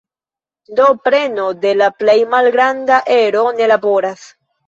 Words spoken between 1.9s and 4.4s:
plej malgranda ero ne laboras.